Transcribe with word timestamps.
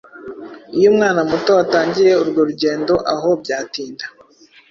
Iyo 0.77 0.87
umwana 0.93 1.21
muto 1.29 1.51
atangiye 1.63 2.11
urwo 2.21 2.41
rugendo 2.49 2.93
aho 3.13 3.29
byatinda 3.41 4.05